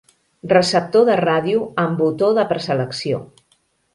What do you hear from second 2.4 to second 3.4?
preselecció.